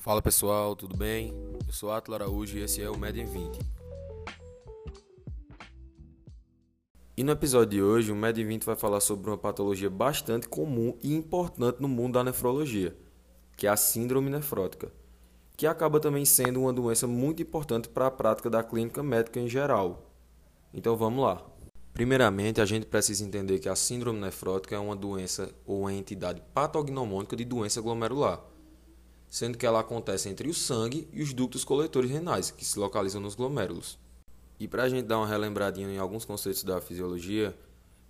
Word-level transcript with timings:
Fala 0.00 0.22
pessoal, 0.22 0.74
tudo 0.74 0.96
bem? 0.96 1.34
Eu 1.66 1.72
sou 1.74 1.92
Atlo 1.92 2.14
Araújo 2.14 2.56
e 2.56 2.62
esse 2.62 2.80
é 2.80 2.88
o 2.88 2.96
Med 2.96 3.20
em 3.20 3.26
20. 3.26 3.60
E 7.18 7.22
no 7.22 7.32
episódio 7.32 7.68
de 7.68 7.82
hoje, 7.82 8.10
o 8.10 8.16
Med 8.16 8.40
em 8.40 8.46
20 8.46 8.64
vai 8.64 8.76
falar 8.76 9.00
sobre 9.00 9.28
uma 9.28 9.36
patologia 9.36 9.90
bastante 9.90 10.48
comum 10.48 10.96
e 11.02 11.14
importante 11.14 11.82
no 11.82 11.86
mundo 11.86 12.14
da 12.14 12.24
nefrologia, 12.24 12.96
que 13.58 13.66
é 13.66 13.70
a 13.70 13.76
síndrome 13.76 14.30
nefrótica, 14.30 14.90
que 15.54 15.66
acaba 15.66 16.00
também 16.00 16.24
sendo 16.24 16.62
uma 16.62 16.72
doença 16.72 17.06
muito 17.06 17.42
importante 17.42 17.86
para 17.86 18.06
a 18.06 18.10
prática 18.10 18.48
da 18.48 18.62
clínica 18.62 19.02
médica 19.02 19.38
em 19.38 19.50
geral. 19.50 20.10
Então 20.72 20.96
vamos 20.96 21.22
lá. 21.22 21.44
Primeiramente, 21.92 22.58
a 22.62 22.64
gente 22.64 22.86
precisa 22.86 23.22
entender 23.22 23.58
que 23.58 23.68
a 23.68 23.76
síndrome 23.76 24.18
nefrótica 24.18 24.76
é 24.76 24.78
uma 24.78 24.96
doença 24.96 25.54
ou 25.66 25.80
uma 25.80 25.92
entidade 25.92 26.42
patognomônica 26.54 27.36
de 27.36 27.44
doença 27.44 27.82
glomerular 27.82 28.49
sendo 29.30 29.56
que 29.56 29.64
ela 29.64 29.78
acontece 29.78 30.28
entre 30.28 30.48
o 30.48 30.54
sangue 30.54 31.08
e 31.12 31.22
os 31.22 31.32
ductos 31.32 31.64
coletores 31.64 32.10
renais, 32.10 32.50
que 32.50 32.64
se 32.64 32.78
localizam 32.78 33.20
nos 33.20 33.36
glomérulos. 33.36 33.96
E 34.58 34.66
para 34.66 34.82
a 34.82 34.88
gente 34.88 35.06
dar 35.06 35.18
uma 35.18 35.26
relembradinha 35.26 35.88
em 35.88 35.98
alguns 35.98 36.24
conceitos 36.24 36.64
da 36.64 36.80
fisiologia, 36.80 37.56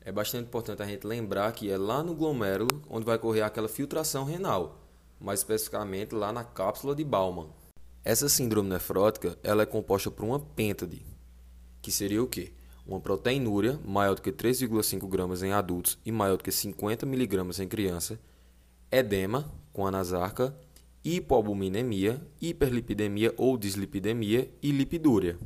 é 0.00 0.10
bastante 0.10 0.46
importante 0.46 0.82
a 0.82 0.86
gente 0.86 1.06
lembrar 1.06 1.52
que 1.52 1.70
é 1.70 1.76
lá 1.76 2.02
no 2.02 2.14
glomérulo 2.14 2.82
onde 2.88 3.04
vai 3.04 3.16
ocorrer 3.16 3.44
aquela 3.44 3.68
filtração 3.68 4.24
renal, 4.24 4.80
mais 5.20 5.40
especificamente 5.40 6.14
lá 6.14 6.32
na 6.32 6.42
cápsula 6.42 6.94
de 6.94 7.04
Bowman. 7.04 7.50
Essa 8.02 8.30
síndrome 8.30 8.70
nefrótica 8.70 9.38
ela 9.42 9.62
é 9.62 9.66
composta 9.66 10.10
por 10.10 10.24
uma 10.24 10.40
pêntade, 10.40 11.04
que 11.82 11.92
seria 11.92 12.22
o 12.22 12.26
quê? 12.26 12.54
Uma 12.86 12.98
proteinúria 12.98 13.78
maior 13.84 14.14
do 14.14 14.22
que 14.22 14.32
3,5 14.32 15.06
gramas 15.06 15.42
em 15.42 15.52
adultos 15.52 15.98
e 16.04 16.10
maior 16.10 16.38
do 16.38 16.42
que 16.42 16.50
50 16.50 17.04
miligramas 17.04 17.60
em 17.60 17.68
criança, 17.68 18.18
edema 18.90 19.52
com 19.70 19.86
anasarca 19.86 20.56
hipoalbuminemia, 21.04 22.20
hiperlipidemia 22.40 23.32
ou 23.36 23.56
dislipidemia 23.56 24.50
e 24.62 24.70
lipidúria. 24.70 25.38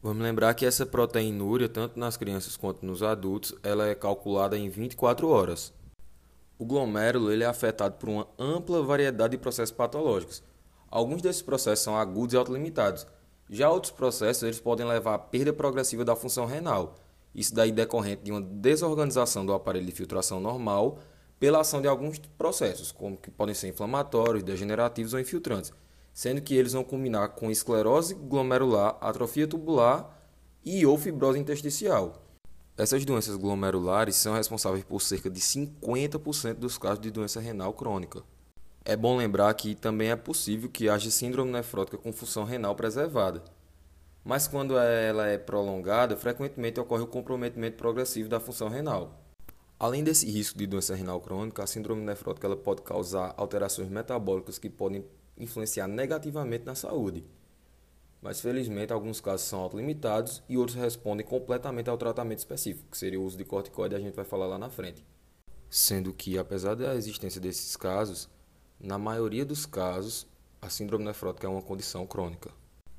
Vamos 0.00 0.22
lembrar 0.22 0.54
que 0.54 0.66
essa 0.66 0.84
proteinúria, 0.84 1.68
tanto 1.68 1.98
nas 1.98 2.16
crianças 2.16 2.56
quanto 2.56 2.84
nos 2.84 3.02
adultos, 3.02 3.54
ela 3.62 3.88
é 3.88 3.94
calculada 3.94 4.56
em 4.56 4.68
24 4.68 5.28
horas. 5.28 5.72
O 6.58 6.64
glomérulo 6.64 7.32
ele 7.32 7.42
é 7.42 7.46
afetado 7.46 7.96
por 7.96 8.08
uma 8.08 8.28
ampla 8.38 8.82
variedade 8.82 9.32
de 9.32 9.38
processos 9.38 9.74
patológicos. 9.74 10.42
Alguns 10.88 11.22
desses 11.22 11.42
processos 11.42 11.84
são 11.84 11.96
agudos 11.96 12.34
e 12.34 12.36
autolimitados. 12.36 13.06
Já 13.50 13.70
outros 13.70 13.92
processos 13.92 14.42
eles 14.44 14.60
podem 14.60 14.86
levar 14.86 15.14
à 15.14 15.18
perda 15.18 15.52
progressiva 15.52 16.04
da 16.04 16.14
função 16.14 16.46
renal. 16.46 16.94
Isso 17.34 17.52
daí 17.52 17.72
decorrente 17.72 18.22
de 18.22 18.30
uma 18.30 18.40
desorganização 18.40 19.44
do 19.44 19.52
aparelho 19.52 19.86
de 19.86 19.92
filtração 19.92 20.38
normal 20.38 21.00
pela 21.44 21.60
ação 21.60 21.82
de 21.82 21.86
alguns 21.86 22.18
processos, 22.38 22.90
como 22.90 23.18
que 23.18 23.30
podem 23.30 23.54
ser 23.54 23.68
inflamatórios, 23.68 24.42
degenerativos 24.42 25.12
ou 25.12 25.20
infiltrantes, 25.20 25.74
sendo 26.10 26.40
que 26.40 26.56
eles 26.56 26.72
vão 26.72 26.82
combinar 26.82 27.28
com 27.28 27.50
esclerose 27.50 28.14
glomerular, 28.14 28.96
atrofia 28.98 29.46
tubular 29.46 30.26
e 30.64 30.86
ou 30.86 30.96
fibrose 30.96 31.38
intersticial. 31.38 32.24
Essas 32.78 33.04
doenças 33.04 33.36
glomerulares 33.36 34.16
são 34.16 34.32
responsáveis 34.32 34.84
por 34.84 35.02
cerca 35.02 35.28
de 35.28 35.38
50% 35.38 36.54
dos 36.54 36.78
casos 36.78 37.00
de 37.00 37.10
doença 37.10 37.40
renal 37.40 37.74
crônica. 37.74 38.22
É 38.82 38.96
bom 38.96 39.14
lembrar 39.14 39.52
que 39.52 39.74
também 39.74 40.12
é 40.12 40.16
possível 40.16 40.70
que 40.70 40.88
haja 40.88 41.10
síndrome 41.10 41.52
nefrótica 41.52 41.98
com 41.98 42.10
função 42.10 42.44
renal 42.44 42.74
preservada. 42.74 43.44
Mas 44.24 44.48
quando 44.48 44.78
ela 44.78 45.26
é 45.26 45.36
prolongada, 45.36 46.16
frequentemente 46.16 46.80
ocorre 46.80 47.02
o 47.02 47.06
comprometimento 47.06 47.76
progressivo 47.76 48.30
da 48.30 48.40
função 48.40 48.70
renal. 48.70 49.23
Além 49.78 50.04
desse 50.04 50.30
risco 50.30 50.56
de 50.56 50.66
doença 50.66 50.94
renal 50.94 51.20
crônica, 51.20 51.62
a 51.62 51.66
síndrome 51.66 52.02
nefrótica 52.02 52.46
ela 52.46 52.56
pode 52.56 52.82
causar 52.82 53.34
alterações 53.36 53.88
metabólicas 53.88 54.58
que 54.58 54.70
podem 54.70 55.04
influenciar 55.36 55.88
negativamente 55.88 56.64
na 56.64 56.74
saúde. 56.74 57.24
Mas 58.22 58.40
felizmente 58.40 58.92
alguns 58.92 59.20
casos 59.20 59.46
são 59.46 59.60
autolimitados 59.60 60.42
e 60.48 60.56
outros 60.56 60.76
respondem 60.76 61.26
completamente 61.26 61.90
ao 61.90 61.98
tratamento 61.98 62.38
específico, 62.38 62.88
que 62.90 62.96
seria 62.96 63.20
o 63.20 63.24
uso 63.24 63.36
de 63.36 63.44
corticoide, 63.44 63.94
a 63.94 64.00
gente 64.00 64.14
vai 64.14 64.24
falar 64.24 64.46
lá 64.46 64.58
na 64.58 64.70
frente. 64.70 65.04
Sendo 65.68 66.12
que, 66.12 66.38
apesar 66.38 66.74
da 66.74 66.94
existência 66.94 67.40
desses 67.40 67.76
casos, 67.76 68.30
na 68.80 68.96
maioria 68.96 69.44
dos 69.44 69.66
casos, 69.66 70.26
a 70.62 70.70
síndrome 70.70 71.04
nefrótica 71.04 71.46
é 71.46 71.50
uma 71.50 71.60
condição 71.60 72.06
crônica. 72.06 72.50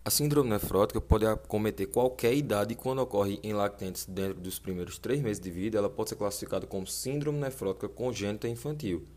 A 0.07 0.11
síndrome 0.11 0.51
nefrótica 0.51 1.01
pode 1.01 1.25
acometer 1.25 1.87
qualquer 1.87 2.35
idade 2.35 2.73
e 2.73 2.75
quando 2.75 2.99
ocorre 2.99 3.39
em 3.41 3.53
lactentes 3.53 4.05
dentro 4.05 4.39
dos 4.39 4.59
primeiros 4.59 4.99
três 4.99 5.19
meses 5.19 5.41
de 5.41 5.49
vida, 5.49 5.79
ela 5.79 5.89
pode 5.89 6.09
ser 6.09 6.15
classificada 6.15 6.67
como 6.67 6.85
síndrome 6.85 7.39
nefrótica 7.39 7.89
congênita 7.89 8.47
infantil. 8.47 9.07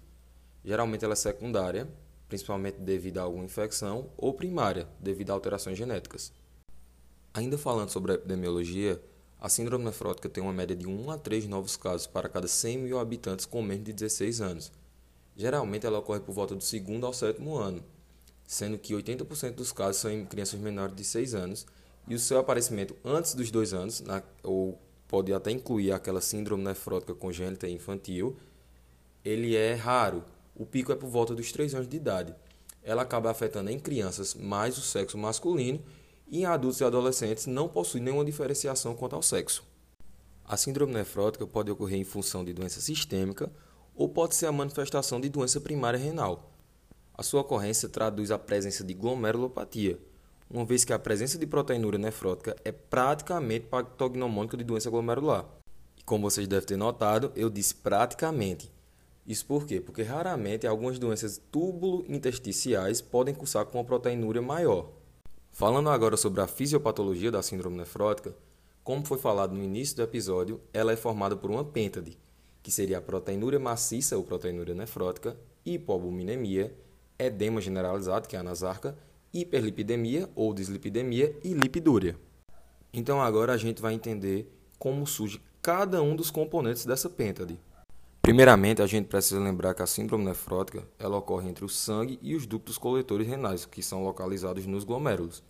Geralmente 0.65 1.04
ela 1.04 1.12
é 1.12 1.15
secundária, 1.15 1.87
principalmente 2.26 2.78
devido 2.78 3.19
a 3.19 3.25
alguma 3.25 3.44
infecção, 3.44 4.09
ou 4.16 4.32
primária, 4.32 4.88
devido 4.99 5.28
a 5.28 5.34
alterações 5.34 5.76
genéticas. 5.76 6.32
Ainda 7.34 7.59
falando 7.59 7.91
sobre 7.91 8.12
a 8.12 8.15
epidemiologia, 8.15 8.99
a 9.38 9.50
síndrome 9.50 9.84
nefrótica 9.84 10.31
tem 10.31 10.43
uma 10.43 10.55
média 10.55 10.75
de 10.75 10.87
1 10.87 11.10
a 11.10 11.19
3 11.19 11.49
novos 11.49 11.76
casos 11.76 12.06
para 12.06 12.31
cada 12.31 12.49
100 12.49 12.78
mil 12.78 12.99
habitantes 12.99 13.44
com 13.44 13.60
menos 13.60 13.84
de 13.84 13.93
16 13.93 14.41
anos. 14.41 14.72
Geralmente 15.37 15.84
ela 15.84 15.99
ocorre 15.99 16.20
por 16.20 16.32
volta 16.32 16.55
do 16.55 16.65
segundo 16.65 17.05
ao 17.05 17.12
sétimo 17.12 17.59
ano, 17.59 17.84
sendo 18.48 18.78
que 18.78 18.94
80% 18.94 19.50
dos 19.56 19.72
casos 19.72 20.00
são 20.00 20.10
em 20.10 20.25
crianças 20.25 20.59
menores 20.59 20.97
de 20.97 21.04
6 21.04 21.34
anos, 21.34 21.66
e 22.09 22.14
o 22.14 22.19
seu 22.19 22.38
aparecimento 22.38 22.97
antes 23.04 23.34
dos 23.34 23.50
2 23.50 23.75
anos, 23.75 24.00
na, 24.00 24.22
ou 24.42 24.81
pode 25.06 25.34
até 25.34 25.50
incluir 25.50 25.92
aquela 25.92 26.22
síndrome 26.22 26.64
nefrótica 26.64 27.14
congênita 27.14 27.69
infantil, 27.69 28.38
ele 29.22 29.54
é 29.54 29.75
raro. 29.75 30.25
O 30.56 30.64
pico 30.64 30.91
é 30.91 30.97
por 30.97 31.10
volta 31.10 31.34
dos 31.34 31.53
3 31.53 31.75
anos 31.75 31.88
de 31.88 31.98
idade. 31.98 32.34
Ela 32.82 33.03
acaba 33.03 33.31
afetando 33.31 33.70
em 33.70 33.78
crianças 33.78 34.34
mais 34.34 34.78
o 34.78 34.81
sexo 34.81 35.19
masculino 35.19 35.84
e 36.26 36.41
em 36.41 36.44
adultos 36.47 36.81
e 36.81 36.84
adolescentes 36.84 37.44
não 37.44 37.69
possui 37.69 38.00
nenhuma 38.00 38.25
diferenciação 38.25 38.94
quanto 38.94 39.14
ao 39.14 39.22
sexo. 39.22 39.62
A 40.47 40.56
síndrome 40.56 40.94
nefrótica 40.94 41.47
pode 41.47 41.70
ocorrer 41.70 41.98
em 41.98 42.04
função 42.04 42.42
de 42.42 42.54
doença 42.54 42.81
sistêmica 42.81 43.53
ou 43.94 44.08
pode 44.08 44.34
ser 44.34 44.47
a 44.47 44.53
manifestação 44.53 45.20
de 45.20 45.28
doença 45.28 45.60
primária 45.60 45.98
renal, 45.98 46.50
a 47.18 47.22
sua 47.24 47.40
ocorrência 47.40 47.88
traduz 47.88 48.30
a 48.30 48.38
presença 48.38 48.84
de 48.84 48.94
glomerulopatia, 48.94 49.98
uma 50.48 50.64
vez 50.64 50.84
que 50.84 50.92
a 50.92 50.98
presença 51.00 51.36
de 51.36 51.48
proteinúria 51.48 51.98
nefrótica 51.98 52.56
é 52.64 52.70
praticamente 52.70 53.66
patognomônica 53.66 54.56
de 54.56 54.62
doença 54.62 54.88
glomerular. 54.88 55.44
E 55.96 56.02
como 56.04 56.30
vocês 56.30 56.46
devem 56.46 56.64
ter 56.64 56.76
notado, 56.76 57.32
eu 57.34 57.50
disse 57.50 57.74
praticamente. 57.74 58.72
Isso 59.26 59.44
por 59.44 59.66
quê? 59.66 59.80
Porque 59.80 60.02
raramente 60.02 60.64
algumas 60.64 60.96
doenças 60.96 61.42
túbulo-intersticiais 61.50 63.00
podem 63.00 63.34
cursar 63.34 63.66
com 63.66 63.78
uma 63.78 63.84
proteinúria 63.84 64.40
maior. 64.40 64.88
Falando 65.50 65.90
agora 65.90 66.16
sobre 66.16 66.40
a 66.40 66.46
fisiopatologia 66.46 67.32
da 67.32 67.42
síndrome 67.42 67.76
nefrótica, 67.76 68.32
como 68.84 69.04
foi 69.04 69.18
falado 69.18 69.56
no 69.56 69.64
início 69.64 69.96
do 69.96 70.02
episódio, 70.02 70.60
ela 70.72 70.92
é 70.92 70.96
formada 70.96 71.36
por 71.36 71.50
uma 71.50 71.64
pêntade, 71.64 72.16
que 72.62 72.70
seria 72.70 72.98
a 72.98 73.02
proteinúria 73.02 73.58
maciça 73.58 74.16
ou 74.16 74.22
proteinúria 74.22 74.74
nefrótica, 74.74 75.36
hipoalbuminemia 75.66 76.72
edema 77.18 77.60
generalizado, 77.60 78.28
que 78.28 78.36
é 78.36 78.38
a 78.38 78.42
anasarca, 78.42 78.96
hiperlipidemia 79.32 80.28
ou 80.34 80.54
dislipidemia 80.54 81.36
e 81.42 81.52
lipidúria. 81.52 82.16
Então 82.92 83.20
agora 83.20 83.52
a 83.52 83.56
gente 83.56 83.82
vai 83.82 83.94
entender 83.94 84.50
como 84.78 85.06
surge 85.06 85.40
cada 85.60 86.02
um 86.02 86.14
dos 86.14 86.30
componentes 86.30 86.86
dessa 86.86 87.10
pêntade. 87.10 87.58
Primeiramente, 88.22 88.82
a 88.82 88.86
gente 88.86 89.06
precisa 89.06 89.40
lembrar 89.40 89.74
que 89.74 89.82
a 89.82 89.86
síndrome 89.86 90.24
nefrótica 90.24 90.86
ela 90.98 91.16
ocorre 91.16 91.48
entre 91.48 91.64
o 91.64 91.68
sangue 91.68 92.18
e 92.20 92.34
os 92.34 92.46
ductos 92.46 92.76
coletores 92.76 93.26
renais, 93.26 93.64
que 93.64 93.82
são 93.82 94.04
localizados 94.04 94.66
nos 94.66 94.84
glomérulos. 94.84 95.42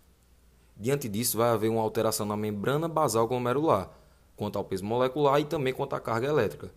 Diante 0.76 1.08
disso, 1.08 1.38
vai 1.38 1.50
haver 1.50 1.68
uma 1.68 1.82
alteração 1.82 2.24
na 2.24 2.36
membrana 2.36 2.88
basal 2.88 3.26
glomerular, 3.26 3.90
quanto 4.36 4.56
ao 4.56 4.64
peso 4.64 4.84
molecular 4.84 5.40
e 5.40 5.44
também 5.44 5.74
quanto 5.74 5.96
à 5.96 6.00
carga 6.00 6.28
elétrica, 6.28 6.72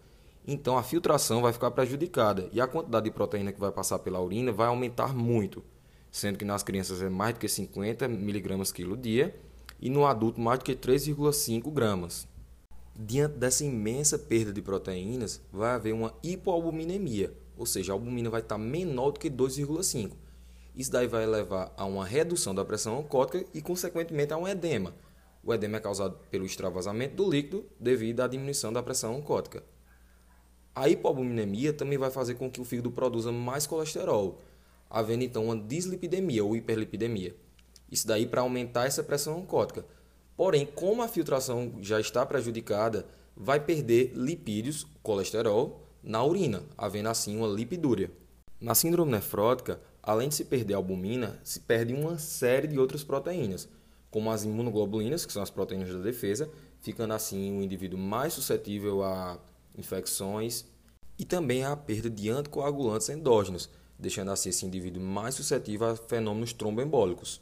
então 0.47 0.78
a 0.78 0.84
filtração 0.84 1.41
vai 1.41 1.53
ficar 1.53 1.72
prejudicada 1.72 2.50
e 2.52 2.59
a 2.59 2.68
quantidade 2.68 3.06
de 3.06 3.12
proteína 3.12 3.52
que 3.52 3.59
vai 3.59 3.72
passar 3.72 4.00
pela 4.00 4.19
urina 4.19 4.52
vai 4.52 4.68
aumentar 4.68 5.16
muito, 5.16 5.63
sendo 6.12 6.38
que 6.38 6.46
nas 6.46 6.63
crianças 6.63 7.02
é 7.02 7.09
mais 7.09 7.33
do 7.33 7.39
que 7.39 7.48
50 7.48 8.06
mg 8.06 8.74
quilo 8.74 8.98
dia 8.98 9.36
e 9.80 9.89
no 9.89 10.06
adulto 10.06 10.42
mais 10.42 10.60
do 10.60 10.66
que 10.66 10.75
3,5 10.75 11.71
gramas. 11.71 12.27
Diante 12.95 13.38
dessa 13.38 13.63
imensa 13.63 14.19
perda 14.19 14.51
de 14.51 14.62
proteínas, 14.62 15.42
vai 15.51 15.71
haver 15.71 15.94
uma 15.94 16.13
hipoalbuminemia, 16.21 17.33
ou 17.57 17.66
seja, 17.66 17.92
a 17.92 17.95
albumina 17.95 18.30
vai 18.30 18.42
estar 18.42 18.57
menor 18.57 19.12
do 19.12 19.19
que 19.19 19.30
2,5. 19.30 20.12
Isso 20.75 20.92
daí 20.92 21.07
vai 21.07 21.25
levar 21.25 21.74
a 21.75 21.86
uma 21.86 22.06
redução 22.06 22.54
da 22.54 22.63
pressão 22.63 23.00
oncótica 23.00 23.45
e, 23.54 23.62
consequentemente, 23.62 24.33
a 24.33 24.38
um 24.38 24.48
edema. 24.48 24.94
O 25.44 25.54
edema 25.54 25.77
é 25.77 25.80
causado 25.80 26.18
pelo 26.30 26.45
extravasamento 26.45 27.16
do 27.16 27.30
líquido 27.30 27.66
devido 27.80 28.21
à 28.21 28.27
diminuição 28.27 28.71
da 28.71 28.83
pressão 28.83 29.16
oncótica. 29.16 29.63
A 30.73 30.88
hipoalbuminemia 30.88 31.73
também 31.73 31.97
vai 31.97 32.09
fazer 32.09 32.35
com 32.35 32.50
que 32.50 32.62
o 32.62 32.65
fígado 32.65 32.91
produza 32.91 33.31
mais 33.31 33.68
colesterol, 33.68 34.39
havendo 34.89 35.23
então 35.23 35.45
uma 35.45 35.57
dislipidemia 35.57 36.44
ou 36.44 36.56
hiperlipidemia. 36.56 37.35
Isso 37.91 38.07
daí 38.07 38.25
para 38.25 38.41
aumentar 38.41 38.85
essa 38.85 39.03
pressão 39.03 39.38
oncótica. 39.38 39.85
Porém, 40.38 40.65
como 40.65 41.01
a 41.01 41.09
filtração 41.09 41.73
já 41.81 42.00
está 42.00 42.25
prejudicada, 42.25 43.06
vai 43.35 43.59
perder 43.59 44.13
lipídios, 44.15 44.88
colesterol, 45.03 45.81
na 46.01 46.23
urina, 46.23 46.63
havendo 46.77 47.09
assim 47.09 47.38
uma 47.38 47.47
lipidúria. 47.47 48.09
Na 48.59 48.73
síndrome 48.73 49.12
nefrótica, 49.12 49.79
além 50.01 50.29
de 50.29 50.35
se 50.35 50.45
perder 50.45 50.75
a 50.75 50.77
albumina, 50.77 51.39
se 51.44 51.59
perde 51.59 51.94
uma 51.94 52.18
série 52.18 52.68
de 52.68 52.79
outras 52.79 53.03
proteínas, 53.03 53.68
como 54.09 54.31
as 54.31 54.44
imunoglobulinas, 54.44 55.25
que 55.25 55.33
são 55.33 55.44
as 55.44 55.50
proteínas 55.50 55.94
da 55.94 56.00
defesa, 56.00 56.50
ficando 56.79 57.13
assim 57.13 57.57
o 57.57 57.62
indivíduo 57.62 58.00
mais 58.00 58.33
suscetível 58.33 59.03
a 59.03 59.38
infecções 59.77 60.65
e 61.18 61.25
também 61.25 61.63
a 61.63 61.75
perda 61.75 62.09
de 62.09 62.29
anticoagulantes 62.29 63.09
endógenos, 63.09 63.69
deixando 63.97 64.31
assim 64.31 64.50
esse 64.50 64.65
indivíduo 64.65 65.01
mais 65.01 65.35
suscetível 65.35 65.88
a 65.88 65.95
fenômenos 65.95 66.53
tromboembólicos. 66.53 67.41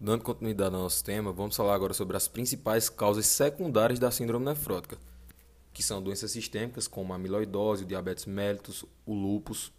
Dando 0.00 0.24
continuidade 0.24 0.74
ao 0.74 0.82
nosso 0.82 1.04
tema, 1.04 1.32
vamos 1.32 1.56
falar 1.56 1.74
agora 1.74 1.94
sobre 1.94 2.16
as 2.16 2.28
principais 2.28 2.88
causas 2.88 3.26
secundárias 3.26 3.98
da 3.98 4.10
síndrome 4.10 4.44
nefrótica, 4.44 4.98
que 5.72 5.82
são 5.82 6.02
doenças 6.02 6.30
sistêmicas 6.30 6.88
como 6.88 7.12
a 7.12 7.16
amiloidose, 7.16 7.84
o 7.84 7.86
diabetes 7.86 8.26
mellitus, 8.26 8.84
o 9.04 9.14
lúpus, 9.14 9.72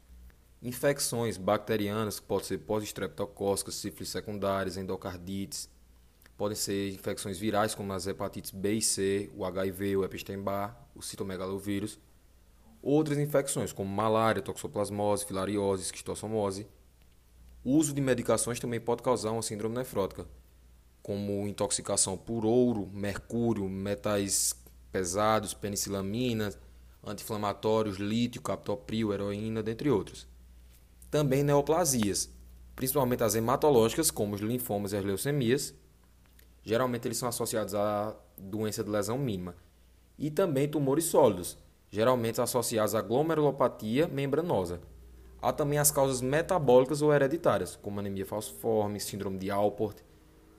infecções 0.62 1.38
bacterianas, 1.38 2.20
que 2.20 2.26
podem 2.26 2.48
ser 2.48 2.58
pós-estreptocócicas, 2.60 3.76
sífilis 3.76 4.10
secundárias, 4.10 4.78
endocardites, 4.78 5.70
podem 6.38 6.56
ser 6.56 6.94
infecções 6.94 7.38
virais 7.38 7.74
como 7.74 7.94
as 7.94 8.08
hepatites 8.08 8.52
B 8.52 8.74
e 8.74 8.82
C, 8.82 9.32
o 9.36 9.46
HIV, 9.46 9.98
o 9.98 10.04
Epstein-Barr, 10.04 10.85
o 10.96 11.02
citomegalovírus, 11.02 12.00
outras 12.82 13.18
infecções 13.18 13.74
como 13.74 13.90
malária, 13.90 14.42
toxoplasmose, 14.42 15.26
filariose, 15.26 15.84
esquistossomose, 15.84 16.68
o 17.64 17.72
uso 17.72 17.94
de 17.94 18.02
medicações 18.02 18.60
também 18.60 18.80
pode 18.80 19.02
causar 19.02 19.32
uma 19.32 19.42
síndrome 19.42 19.76
nefrótica, 19.76 20.28
como 21.02 21.48
intoxicação 21.48 22.16
por 22.16 22.46
ouro, 22.46 22.88
mercúrio, 22.94 23.68
metais 23.68 24.56
pesados, 24.92 25.54
penicilamina, 25.54 26.54
anti-inflamatórios, 27.04 27.98
lítio, 27.98 28.42
captopril, 28.42 29.14
heroína, 29.14 29.62
dentre 29.62 29.90
outros. 29.90 30.28
Também 31.12 31.44
neoplasias, 31.44 32.30
principalmente 32.76 33.24
as 33.24 33.36
hematológicas, 33.36 34.12
como 34.12 34.36
os 34.36 34.42
linfomas 34.42 34.94
e 34.94 34.98
as 34.98 35.04
leucemias. 35.04 35.74
Geralmente 36.64 37.08
eles 37.08 37.18
são 37.18 37.30
associados 37.30 37.74
à 37.76 38.16
doença 38.38 38.84
de 38.84 38.90
lesão 38.90 39.18
mínima. 39.18 39.56
E 40.18 40.30
também 40.30 40.68
tumores 40.68 41.06
sólidos, 41.06 41.58
geralmente 41.92 42.42
associados 42.42 42.96
à 42.96 43.02
glomerulopatia 43.02 44.08
membranosa. 44.08 44.80
Há 45.42 45.54
também 45.54 45.78
as 45.78 45.92
causas 45.92 46.22
metabólicas 46.22 47.02
ou 47.02 47.14
hereditárias, 47.14 47.76
como 47.76 48.00
anemia 48.00 48.26
falciforme, 48.26 49.00
síndrome 49.00 49.38
de 49.38 49.52
Alport, 49.52 49.98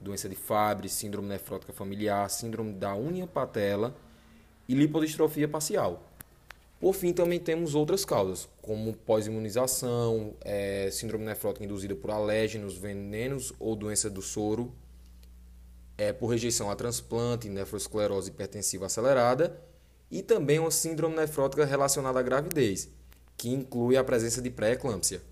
doença 0.00 0.28
de 0.28 0.36
Fabry, 0.36 0.88
síndrome 0.88 1.28
nefrótica 1.28 1.72
familiar, 1.72 2.28
síndrome 2.30 2.72
da 2.72 2.94
unha 2.94 3.26
patela 3.26 3.96
e 4.68 4.74
lipodistrofia 4.74 5.48
parcial. 5.48 6.02
Por 6.78 6.94
fim, 6.94 7.12
também 7.12 7.40
temos 7.40 7.74
outras 7.74 8.04
causas, 8.04 8.48
como 8.60 8.94
pós-imunização, 8.94 10.34
é, 10.42 10.90
síndrome 10.92 11.24
nefrótica 11.24 11.64
induzida 11.64 11.94
por 11.94 12.10
alérgenos, 12.10 12.76
venenos 12.76 13.52
ou 13.58 13.74
doença 13.74 14.10
do 14.10 14.20
soro, 14.20 14.70
é, 15.98 16.12
por 16.12 16.28
rejeição 16.28 16.70
a 16.70 16.76
transplante, 16.76 17.48
nefroesclerose 17.48 18.30
hipertensiva 18.30 18.86
acelerada 18.86 19.60
e 20.10 20.22
também 20.22 20.58
uma 20.58 20.70
síndrome 20.70 21.16
nefrótica 21.16 21.64
relacionada 21.64 22.18
à 22.18 22.22
gravidez, 22.22 22.88
que 23.36 23.48
inclui 23.48 23.96
a 23.96 24.04
presença 24.04 24.40
de 24.40 24.50
pré-eclâmpsia. 24.50 25.22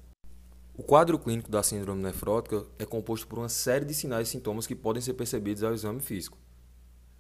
O 0.77 0.83
quadro 0.83 1.19
clínico 1.19 1.51
da 1.51 1.63
síndrome 1.63 2.03
nefrótica 2.03 2.65
é 2.79 2.85
composto 2.85 3.29
por 3.29 3.39
uma 3.39 3.49
série 3.49 3.85
de 3.85 3.95
sinais 3.95 4.29
e 4.29 4.31
sintomas 4.33 4.67
que 4.67 4.75
podem 4.75 5.01
ser 5.01 5.15
percebidos 5.15 5.63
ao 5.63 5.73
exame 5.73 6.01
físico. 6.01 6.37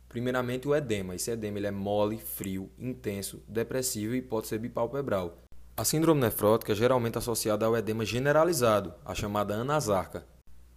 Primeiramente, 0.08 0.66
o 0.66 0.74
edema. 0.74 1.14
Esse 1.14 1.30
edema 1.30 1.58
ele 1.58 1.68
é 1.68 1.70
mole, 1.70 2.18
frio, 2.18 2.70
intenso, 2.78 3.42
depressivo 3.48 4.14
e 4.14 4.22
pode 4.22 4.48
ser 4.48 4.58
bipalpebral. 4.58 5.38
A 5.76 5.84
síndrome 5.84 6.20
nefrótica 6.20 6.72
é 6.72 6.74
geralmente 6.74 7.18
associada 7.18 7.66
ao 7.66 7.76
edema 7.76 8.04
generalizado, 8.04 8.94
a 9.04 9.14
chamada 9.14 9.54
anasarca. 9.54 10.26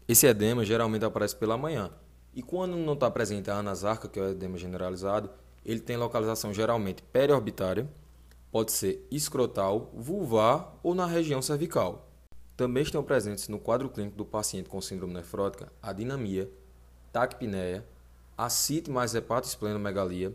Esse 0.07 0.25
edema 0.25 0.65
geralmente 0.65 1.05
aparece 1.05 1.35
pela 1.35 1.57
manhã. 1.57 1.91
E 2.37 2.43
quando 2.43 2.77
não 2.77 2.93
está 2.93 3.09
presente 3.09 3.49
a 3.49 3.57
anasarca, 3.57 4.07
que 4.07 4.19
é 4.19 4.21
o 4.21 4.29
edema 4.29 4.59
generalizado, 4.59 5.27
ele 5.65 5.79
tem 5.79 5.97
localização 5.97 6.53
geralmente 6.53 7.01
periorbitária, 7.01 7.89
pode 8.51 8.71
ser 8.73 9.03
escrotal, 9.09 9.89
vulvar 9.91 10.77
ou 10.83 10.93
na 10.93 11.07
região 11.07 11.41
cervical. 11.41 12.07
Também 12.55 12.83
estão 12.83 13.01
presentes 13.01 13.47
no 13.47 13.57
quadro 13.57 13.89
clínico 13.89 14.15
do 14.15 14.23
paciente 14.23 14.69
com 14.69 14.79
síndrome 14.79 15.15
nefrótica 15.15 15.73
a 15.81 15.91
dinamia, 15.91 16.47
taquipneia, 17.11 17.83
hepatosplenomegalia, 19.15 20.31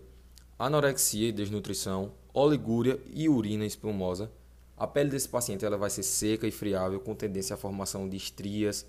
anorexia 0.59 1.29
e 1.29 1.33
desnutrição, 1.33 2.11
oligúria 2.35 2.99
e 3.15 3.29
urina 3.29 3.65
espumosa. 3.65 4.29
A 4.77 4.89
pele 4.89 5.11
desse 5.11 5.29
paciente 5.29 5.65
ela 5.65 5.77
vai 5.77 5.89
ser 5.89 6.03
seca 6.03 6.49
e 6.49 6.51
friável, 6.51 6.99
com 6.99 7.15
tendência 7.15 7.55
à 7.55 7.57
formação 7.57 8.09
de 8.09 8.17
estrias. 8.17 8.85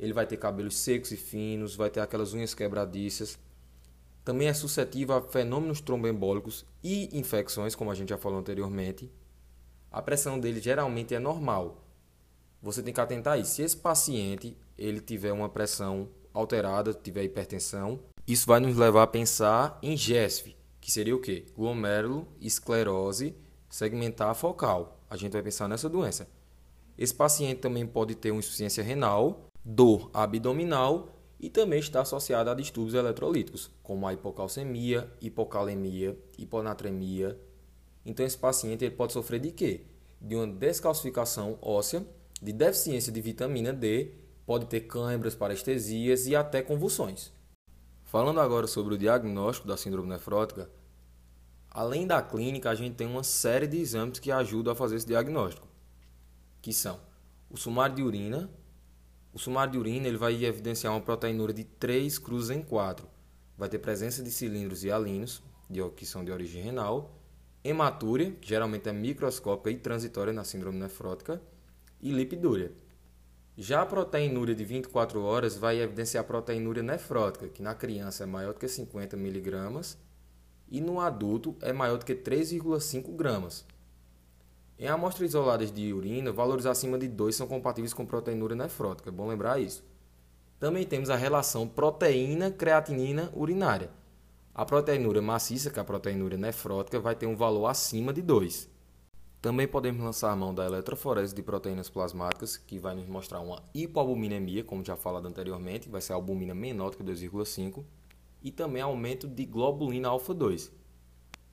Ele 0.00 0.12
vai 0.12 0.26
ter 0.26 0.38
cabelos 0.38 0.76
secos 0.76 1.12
e 1.12 1.16
finos, 1.16 1.76
vai 1.76 1.90
ter 1.90 2.00
aquelas 2.00 2.34
unhas 2.34 2.54
quebradiças 2.54 3.38
também 4.24 4.48
é 4.48 4.54
suscetível 4.54 5.16
a 5.16 5.22
fenômenos 5.22 5.80
tromboembólicos 5.80 6.66
e 6.84 7.08
infecções, 7.18 7.74
como 7.74 7.90
a 7.90 7.94
gente 7.94 8.10
já 8.10 8.18
falou 8.18 8.38
anteriormente. 8.38 9.10
A 9.90 10.02
pressão 10.02 10.38
dele 10.38 10.60
geralmente 10.60 11.14
é 11.14 11.18
normal. 11.18 11.84
Você 12.62 12.82
tem 12.82 12.92
que 12.92 13.00
atentar 13.00 13.34
aí. 13.34 13.44
Se 13.44 13.62
esse 13.62 13.76
paciente 13.76 14.56
ele 14.76 15.00
tiver 15.00 15.32
uma 15.32 15.48
pressão 15.48 16.08
alterada, 16.32 16.92
tiver 16.92 17.24
hipertensão, 17.24 18.00
isso 18.26 18.46
vai 18.46 18.60
nos 18.60 18.76
levar 18.76 19.02
a 19.02 19.06
pensar 19.06 19.78
em 19.82 19.96
GESF, 19.96 20.54
que 20.80 20.92
seria 20.92 21.16
o 21.16 21.20
quê? 21.20 21.46
Glomérulo, 21.56 22.28
esclerose 22.40 23.34
segmentar 23.68 24.34
focal. 24.34 25.00
A 25.08 25.16
gente 25.16 25.32
vai 25.32 25.42
pensar 25.42 25.66
nessa 25.66 25.88
doença. 25.88 26.28
Esse 26.96 27.14
paciente 27.14 27.60
também 27.60 27.86
pode 27.86 28.14
ter 28.14 28.30
uma 28.30 28.38
insuficiência 28.38 28.84
renal, 28.84 29.49
dor 29.64 30.10
abdominal 30.12 31.08
e 31.38 31.48
também 31.48 31.78
está 31.78 32.02
associada 32.02 32.50
a 32.50 32.54
distúrbios 32.54 32.94
eletrolíticos, 32.94 33.70
como 33.82 34.06
a 34.06 34.12
hipocalcemia, 34.12 35.10
hipocalemia, 35.20 36.18
hiponatremia. 36.36 37.38
Então 38.04 38.24
esse 38.24 38.36
paciente 38.36 38.84
ele 38.84 38.94
pode 38.94 39.12
sofrer 39.12 39.40
de 39.40 39.50
quê? 39.50 39.86
De 40.20 40.34
uma 40.34 40.46
descalcificação 40.46 41.58
óssea, 41.62 42.06
de 42.42 42.52
deficiência 42.52 43.12
de 43.12 43.20
vitamina 43.20 43.72
D, 43.72 44.12
pode 44.44 44.66
ter 44.66 44.80
câimbras, 44.80 45.34
parestesias 45.34 46.26
e 46.26 46.36
até 46.36 46.62
convulsões. 46.62 47.32
Falando 48.04 48.40
agora 48.40 48.66
sobre 48.66 48.94
o 48.94 48.98
diagnóstico 48.98 49.68
da 49.68 49.76
síndrome 49.76 50.08
nefrótica, 50.08 50.68
além 51.70 52.06
da 52.06 52.20
clínica, 52.20 52.68
a 52.68 52.74
gente 52.74 52.96
tem 52.96 53.06
uma 53.06 53.22
série 53.22 53.66
de 53.66 53.78
exames 53.78 54.18
que 54.18 54.32
ajudam 54.32 54.72
a 54.72 54.76
fazer 54.76 54.96
esse 54.96 55.06
diagnóstico, 55.06 55.68
que 56.60 56.72
são 56.72 57.00
o 57.48 57.56
sumário 57.56 57.94
de 57.94 58.02
urina, 58.02 58.50
o 59.32 59.38
sumário 59.38 59.72
de 59.72 59.78
urina 59.78 60.08
ele 60.08 60.16
vai 60.16 60.44
evidenciar 60.44 60.92
uma 60.92 61.00
proteinúria 61.00 61.54
de 61.54 61.64
3 61.64 62.18
cruzes 62.18 62.50
em 62.50 62.62
4. 62.62 63.06
Vai 63.56 63.68
ter 63.68 63.78
presença 63.78 64.22
de 64.22 64.30
cilindros 64.30 64.84
e 64.84 64.90
alinos, 64.90 65.42
que 65.96 66.04
são 66.04 66.24
de 66.24 66.32
origem 66.32 66.62
renal, 66.62 67.16
hematúria, 67.62 68.32
que 68.32 68.48
geralmente 68.48 68.88
é 68.88 68.92
microscópica 68.92 69.70
e 69.70 69.76
transitória 69.76 70.32
na 70.32 70.44
síndrome 70.44 70.78
nefrótica, 70.78 71.40
e 72.00 72.10
lipidúria. 72.10 72.72
Já 73.56 73.82
a 73.82 73.86
proteinúria 73.86 74.54
de 74.54 74.64
24 74.64 75.22
horas 75.22 75.56
vai 75.56 75.80
evidenciar 75.80 76.24
a 76.24 76.26
proteinúria 76.26 76.82
nefrótica, 76.82 77.48
que 77.48 77.62
na 77.62 77.74
criança 77.74 78.24
é 78.24 78.26
maior 78.26 78.54
do 78.54 78.58
que 78.58 78.66
50 78.66 79.16
mg 79.16 79.96
e 80.70 80.80
no 80.80 81.00
adulto 81.00 81.56
é 81.60 81.72
maior 81.72 81.98
do 81.98 82.04
que 82.06 82.14
3,5 82.14 83.14
gramas. 83.14 83.66
Em 84.80 84.88
amostras 84.88 85.28
isoladas 85.28 85.70
de 85.70 85.92
urina, 85.92 86.32
valores 86.32 86.64
acima 86.64 86.98
de 86.98 87.06
2 87.06 87.36
são 87.36 87.46
compatíveis 87.46 87.92
com 87.92 88.06
proteinúria 88.06 88.56
nefrótica, 88.56 89.10
é 89.10 89.12
bom 89.12 89.28
lembrar 89.28 89.60
isso. 89.60 89.84
Também 90.58 90.86
temos 90.86 91.10
a 91.10 91.16
relação 91.16 91.68
proteína-creatinina 91.68 93.30
urinária. 93.36 93.90
A 94.54 94.64
proteinúria 94.64 95.20
maciça, 95.20 95.68
que 95.68 95.78
é 95.78 95.82
a 95.82 95.84
proteinúria 95.84 96.38
nefrótica, 96.38 96.98
vai 96.98 97.14
ter 97.14 97.26
um 97.26 97.36
valor 97.36 97.66
acima 97.66 98.10
de 98.10 98.22
2. 98.22 98.70
Também 99.42 99.68
podemos 99.68 100.02
lançar 100.02 100.30
a 100.30 100.36
mão 100.36 100.54
da 100.54 100.64
eletroforese 100.64 101.34
de 101.34 101.42
proteínas 101.42 101.90
plasmáticas, 101.90 102.56
que 102.56 102.78
vai 102.78 102.94
nos 102.94 103.06
mostrar 103.06 103.40
uma 103.40 103.62
hipoalbuminemia, 103.74 104.64
como 104.64 104.82
já 104.82 104.96
falado 104.96 105.28
anteriormente, 105.28 105.90
vai 105.90 106.00
ser 106.00 106.14
a 106.14 106.16
albumina 106.16 106.54
menor 106.54 106.88
do 106.88 106.96
que 106.96 107.04
2,5, 107.04 107.84
e 108.42 108.50
também 108.50 108.80
aumento 108.80 109.28
de 109.28 109.44
globulina 109.44 110.08
alfa 110.08 110.32
2. 110.32 110.72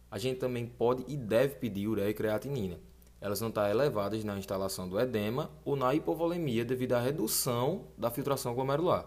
A 0.10 0.18
gente 0.18 0.40
também 0.40 0.66
pode 0.66 1.04
e 1.10 1.18
deve 1.18 1.56
pedir 1.56 1.90
ureia 1.90 2.10
e 2.10 2.14
creatinina 2.14 2.87
elas 3.20 3.40
vão 3.40 3.50
estar 3.50 3.70
elevadas 3.70 4.24
na 4.24 4.38
instalação 4.38 4.88
do 4.88 5.00
edema 5.00 5.50
ou 5.66 5.76
na 5.76 5.94
hipovolemia 5.94 6.64
devido 6.64 6.94
à 6.94 7.00
redução 7.00 7.86
da 7.98 8.12
filtração 8.12 8.54
glomerular. 8.54 9.06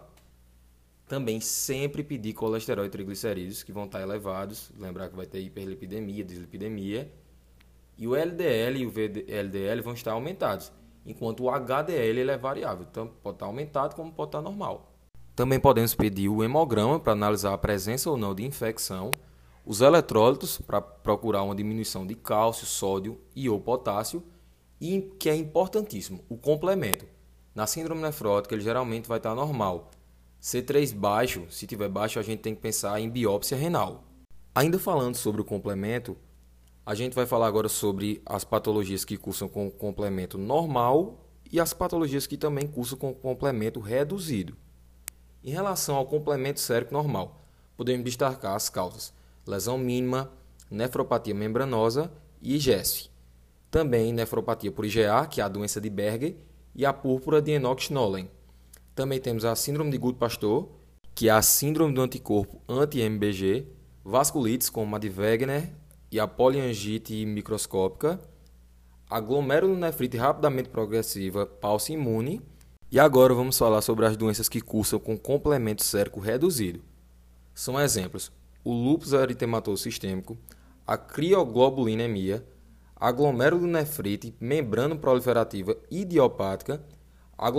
Também 1.07 1.41
sempre 1.41 2.03
pedir 2.03 2.33
colesterol 2.33 2.85
e 2.85 2.89
triglicerídeos 2.89 3.63
que 3.63 3.71
vão 3.71 3.85
estar 3.85 4.01
elevados, 4.01 4.71
lembrar 4.77 5.09
que 5.09 5.15
vai 5.15 5.25
ter 5.25 5.39
hiperlipidemia, 5.39 6.23
dislipidemia, 6.23 7.11
e 7.97 8.07
o 8.07 8.15
LDL 8.15 8.79
e 8.79 8.85
o 8.85 8.89
VLDL 8.89 9.81
vão 9.83 9.93
estar 9.93 10.13
aumentados, 10.13 10.71
enquanto 11.05 11.43
o 11.43 11.49
HDL 11.49 12.19
ele 12.19 12.31
é 12.31 12.37
variável, 12.37 12.85
então 12.89 13.11
pode 13.21 13.35
estar 13.35 13.45
aumentado 13.45 13.95
como 13.95 14.11
pode 14.11 14.29
estar 14.29 14.41
normal. 14.41 14.91
Também 15.35 15.59
podemos 15.59 15.93
pedir 15.95 16.29
o 16.29 16.43
hemograma 16.43 16.99
para 16.99 17.13
analisar 17.13 17.53
a 17.53 17.57
presença 17.57 18.09
ou 18.09 18.17
não 18.17 18.33
de 18.33 18.45
infecção 18.45 19.11
os 19.65 19.81
eletrólitos 19.81 20.57
para 20.57 20.81
procurar 20.81 21.43
uma 21.43 21.55
diminuição 21.55 22.05
de 22.05 22.15
cálcio, 22.15 22.65
sódio 22.65 23.19
e 23.35 23.49
ou 23.49 23.59
potássio 23.59 24.23
e 24.79 25.01
que 25.19 25.29
é 25.29 25.35
importantíssimo, 25.35 26.23
o 26.27 26.37
complemento, 26.37 27.05
Na 27.53 27.67
síndrome 27.67 28.01
nefrótica, 28.01 28.55
ele 28.55 28.63
geralmente 28.63 29.09
vai 29.09 29.17
estar 29.17 29.35
normal. 29.35 29.91
C3 30.41 30.95
baixo, 30.95 31.45
se 31.49 31.67
tiver 31.67 31.89
baixo, 31.89 32.17
a 32.17 32.23
gente 32.23 32.39
tem 32.39 32.55
que 32.55 32.61
pensar 32.61 32.97
em 33.01 33.09
biópsia 33.09 33.57
renal. 33.57 34.05
Ainda 34.55 34.79
falando 34.79 35.15
sobre 35.15 35.41
o 35.41 35.45
complemento, 35.45 36.15
a 36.85 36.95
gente 36.95 37.13
vai 37.13 37.25
falar 37.25 37.47
agora 37.47 37.69
sobre 37.69 38.21
as 38.25 38.43
patologias 38.43 39.05
que 39.05 39.17
cursam 39.17 39.49
com 39.49 39.69
complemento 39.69 40.37
normal 40.37 41.25
e 41.51 41.59
as 41.59 41.73
patologias 41.73 42.25
que 42.25 42.37
também 42.37 42.65
cursam 42.65 42.97
com 42.97 43.13
complemento 43.13 43.81
reduzido. 43.81 44.55
Em 45.43 45.51
relação 45.51 45.95
ao 45.95 46.05
complemento 46.05 46.59
sérico 46.59 46.93
normal, 46.93 47.45
podemos 47.75 48.05
destacar 48.05 48.55
as 48.55 48.69
causas: 48.69 49.13
lesão 49.51 49.77
mínima, 49.77 50.31
nefropatia 50.69 51.35
membranosa 51.35 52.11
e 52.41 52.55
IGESF. 52.55 53.09
Também 53.69 54.13
nefropatia 54.13 54.71
por 54.71 54.85
IgA, 54.85 55.25
que 55.27 55.41
é 55.41 55.43
a 55.43 55.47
doença 55.47 55.79
de 55.79 55.89
Berger, 55.89 56.35
e 56.73 56.85
a 56.85 56.93
púrpura 56.93 57.41
de 57.41 57.51
Enoch-Schnollen. 57.51 58.29
Também 58.95 59.19
temos 59.19 59.43
a 59.45 59.55
síndrome 59.55 59.91
de 59.91 59.97
Gutt-Pasteur, 59.97 60.67
que 61.13 61.27
é 61.27 61.31
a 61.31 61.41
síndrome 61.41 61.93
do 61.93 62.01
anticorpo 62.01 62.61
anti-MBG, 62.67 63.67
vasculites 64.03 64.69
como 64.69 64.95
a 64.95 64.99
de 64.99 65.09
Wegener 65.09 65.71
e 66.11 66.19
a 66.19 66.27
poliangite 66.27 67.25
microscópica, 67.25 68.19
a 69.09 69.19
glomerulonefrite 69.19 70.17
rapidamente 70.17 70.69
progressiva 70.69 71.45
pulse 71.45 71.93
imune. 71.93 72.41
E 72.89 72.99
agora 72.99 73.33
vamos 73.33 73.57
falar 73.57 73.81
sobre 73.81 74.05
as 74.05 74.17
doenças 74.17 74.49
que 74.49 74.61
cursam 74.61 74.99
com 74.99 75.17
complemento 75.17 75.83
sérico 75.83 76.19
reduzido. 76.19 76.81
São 77.53 77.79
exemplos: 77.79 78.31
o 78.63 78.73
lúpus 78.73 79.13
eritematoso 79.13 79.83
sistêmico, 79.83 80.37
a 80.85 80.97
crioglobulinemia, 80.97 82.45
glomerulonefrite 83.11 84.35
membrano 84.39 84.97
proliferativa 84.97 85.75
idiopática, 85.89 86.83
a 87.37 87.49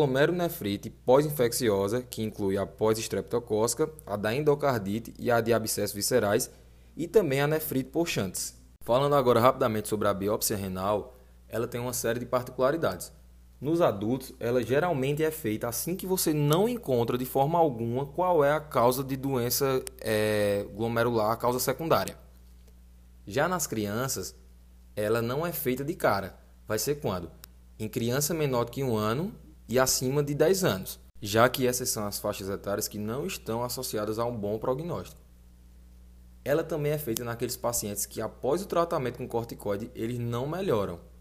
pós-infecciosa, 0.91 2.03
que 2.03 2.23
inclui 2.23 2.57
a 2.57 2.65
pós-estreptocócica, 2.65 3.91
a 4.07 4.17
da 4.17 4.33
endocardite 4.33 5.13
e 5.19 5.31
a 5.31 5.41
de 5.41 5.53
abscessos 5.53 5.95
viscerais, 5.95 6.49
e 6.97 7.09
também 7.09 7.41
a 7.41 7.49
nefrite 7.49 7.91
por 7.91 8.07
Chantz. 8.07 8.55
Falando 8.83 9.17
agora 9.17 9.41
rapidamente 9.41 9.89
sobre 9.89 10.07
a 10.07 10.15
biópsia 10.15 10.57
renal, 10.57 11.17
ela 11.49 11.67
tem 11.67 11.81
uma 11.81 11.93
série 11.93 12.21
de 12.21 12.27
particularidades. 12.27 13.13
Nos 13.63 13.81
adultos, 13.81 14.33
ela 14.41 14.61
geralmente 14.61 15.23
é 15.23 15.31
feita 15.31 15.69
assim 15.69 15.95
que 15.95 16.05
você 16.05 16.35
não 16.35 16.69
encontra 16.69 17.17
de 17.17 17.25
forma 17.25 17.57
alguma 17.57 18.05
qual 18.05 18.45
é 18.45 18.51
a 18.51 18.59
causa 18.59 19.05
de 19.05 19.17
doença 19.17 19.81
é, 20.01 20.67
glomerular, 20.75 21.31
a 21.31 21.37
causa 21.37 21.61
secundária. 21.61 22.19
Já 23.25 23.47
nas 23.47 23.69
crianças, 23.69 24.35
ela 24.97 25.23
não 25.23 25.47
é 25.47 25.53
feita 25.53 25.85
de 25.85 25.95
cara. 25.95 26.37
Vai 26.67 26.77
ser 26.77 26.97
quando? 26.97 27.31
Em 27.79 27.89
criança 27.89 28.35
menor 28.35 28.65
que 28.65 28.83
um 28.83 28.97
ano 28.97 29.33
e 29.69 29.79
acima 29.79 30.25
de 30.25 30.35
10 30.35 30.65
anos, 30.65 30.99
já 31.21 31.49
que 31.49 31.65
essas 31.65 31.89
são 31.89 32.05
as 32.05 32.19
faixas 32.19 32.49
etárias 32.49 32.89
que 32.89 32.99
não 32.99 33.25
estão 33.25 33.63
associadas 33.63 34.19
a 34.19 34.25
um 34.25 34.37
bom 34.37 34.59
prognóstico. 34.59 35.21
Ela 36.45 36.65
também 36.65 36.91
é 36.91 36.99
feita 36.99 37.23
naqueles 37.23 37.57
pacientes 37.57 38.07
que 38.07 38.21
após 38.21 38.61
o 38.61 38.67
tratamento 38.67 39.19
com 39.19 39.29
corticoide 39.29 39.89
eles 39.95 40.19
não 40.19 40.49
melhoram. 40.49 41.12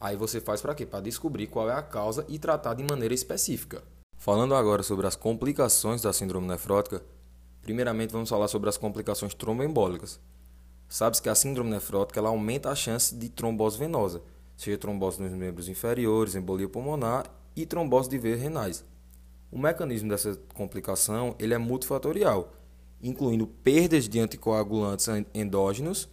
Aí 0.00 0.16
você 0.16 0.40
faz 0.40 0.60
para 0.60 0.74
quê? 0.74 0.86
Para 0.86 1.00
descobrir 1.00 1.46
qual 1.46 1.68
é 1.68 1.74
a 1.74 1.82
causa 1.82 2.24
e 2.28 2.38
tratar 2.38 2.74
de 2.74 2.82
maneira 2.82 3.14
específica. 3.14 3.82
Falando 4.16 4.54
agora 4.54 4.82
sobre 4.82 5.06
as 5.06 5.16
complicações 5.16 6.02
da 6.02 6.12
síndrome 6.12 6.46
nefrótica, 6.46 7.02
primeiramente 7.62 8.12
vamos 8.12 8.28
falar 8.28 8.48
sobre 8.48 8.68
as 8.68 8.76
complicações 8.76 9.34
tromboembólicas. 9.34 10.20
Sabe-se 10.88 11.22
que 11.22 11.28
a 11.28 11.34
síndrome 11.34 11.70
nefrótica 11.70 12.20
ela 12.20 12.28
aumenta 12.30 12.70
a 12.70 12.74
chance 12.74 13.14
de 13.14 13.28
trombose 13.28 13.78
venosa, 13.78 14.22
seja 14.56 14.78
trombose 14.78 15.20
nos 15.20 15.32
membros 15.32 15.68
inferiores, 15.68 16.34
embolia 16.34 16.68
pulmonar 16.68 17.26
e 17.54 17.66
trombose 17.66 18.08
de 18.08 18.18
veias 18.18 18.40
renais. 18.40 18.84
O 19.50 19.58
mecanismo 19.58 20.08
dessa 20.08 20.38
complicação 20.54 21.34
ele 21.38 21.54
é 21.54 21.58
multifatorial 21.58 22.52
incluindo 23.02 23.46
perdas 23.46 24.08
de 24.08 24.18
anticoagulantes 24.18 25.06
endógenos, 25.34 26.08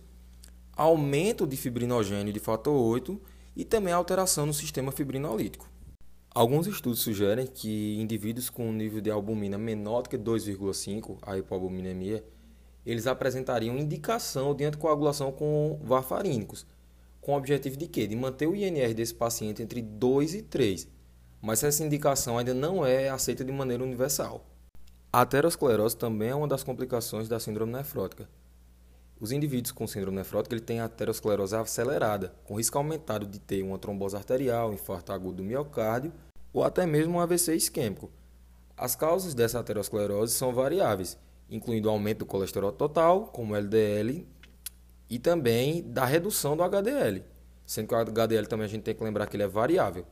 aumento 0.75 1.48
de 1.48 1.58
fibrinogênio 1.58 2.34
de 2.34 2.39
fator 2.39 2.74
8 2.74 3.20
e 3.55 3.63
também 3.63 3.93
alteração 3.93 4.45
no 4.45 4.53
sistema 4.53 4.91
fibrinolítico. 4.91 5.69
Alguns 6.29 6.67
estudos 6.67 7.00
sugerem 7.00 7.47
que 7.47 7.97
indivíduos 8.00 8.50
com 8.50 8.67
um 8.67 8.74
nível 8.74 9.00
de 9.00 9.09
albumina 9.09 9.57
menor 9.57 10.01
do 10.01 10.09
que 10.09 10.17
2,5, 10.17 11.17
a 11.21 11.38
hipoalbuminemia, 11.38 12.25
eles 12.85 13.07
apresentariam 13.07 13.77
indicação 13.77 14.53
de 14.53 14.65
anticoagulação 14.65 15.31
com 15.31 15.79
varfarínicos, 15.81 16.65
com 17.21 17.33
o 17.33 17.38
objetivo 17.38 17.77
de 17.77 17.88
quê? 17.88 18.05
De 18.05 18.15
manter 18.15 18.47
o 18.47 18.55
INR 18.55 18.93
desse 18.93 19.13
paciente 19.13 19.63
entre 19.63 19.81
2 19.81 20.35
e 20.35 20.41
3. 20.41 20.88
Mas 21.41 21.63
essa 21.63 21.83
indicação 21.83 22.38
ainda 22.38 22.53
não 22.53 22.85
é 22.85 23.09
aceita 23.09 23.43
de 23.43 23.51
maneira 23.51 23.83
universal. 23.83 24.45
A 25.12 25.21
aterosclerose 25.21 25.95
também 25.95 26.29
é 26.29 26.35
uma 26.35 26.47
das 26.47 26.63
complicações 26.63 27.29
da 27.29 27.39
síndrome 27.39 27.71
nefrótica. 27.71 28.27
Os 29.19 29.31
indivíduos 29.31 29.72
com 29.72 29.88
síndrome 29.88 30.17
nefrótica 30.17 30.53
ele 30.53 30.62
têm 30.62 30.81
aterosclerose 30.81 31.55
acelerada, 31.55 32.34
com 32.43 32.55
risco 32.55 32.77
aumentado 32.77 33.25
de 33.25 33.39
ter 33.39 33.63
uma 33.63 33.79
trombose 33.79 34.15
arterial, 34.15 34.74
infarto 34.74 35.13
agudo 35.13 35.38
do 35.38 35.43
miocárdio 35.43 36.12
ou 36.51 36.63
até 36.63 36.86
mesmo 36.86 37.15
um 37.15 37.19
AVC 37.19 37.55
isquêmico. 37.55 38.12
As 38.77 38.95
causas 38.95 39.34
dessa 39.34 39.60
aterosclerose 39.60 40.34
são 40.34 40.53
variáveis, 40.53 41.17
incluindo 41.50 41.88
o 41.88 41.91
aumento 41.91 42.19
do 42.19 42.25
colesterol 42.25 42.74
total, 42.74 43.27
como 43.27 43.55
LDL, 43.55 44.27
e 45.10 45.17
também 45.17 45.81
da 45.81 46.03
redução 46.03 46.57
do 46.57 46.63
HDL, 46.63 47.24
sendo 47.65 47.88
que 47.88 47.95
o 47.95 47.98
HDL 47.98 48.48
também 48.48 48.65
a 48.65 48.69
gente 48.69 48.84
tem 48.84 48.95
que 48.95 49.03
lembrar 49.03 49.27
que 49.27 49.38
ele 49.38 49.43
é 49.43 49.48
variável. 49.48 50.05